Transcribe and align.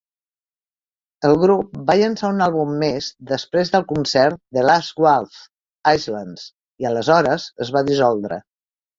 El 1.27 1.33
grup 1.41 1.73
va 1.89 1.95
llançar 1.97 2.29
un 2.35 2.39
àlbum 2.45 2.71
més 2.83 3.09
després 3.31 3.71
del 3.75 3.85
concert 3.91 4.39
The 4.57 4.63
Last 4.69 5.01
Waltz, 5.05 5.37
"Islands", 5.99 6.47
i 6.85 6.89
aleshores 6.93 7.45
es 7.67 7.71
va 7.77 7.85
dissoldre. 7.91 8.41